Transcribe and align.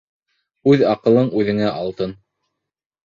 Үҙ 0.71 0.83
аҡылың 0.93 1.29
үҙеңә 1.41 1.69
алтын. 1.75 2.17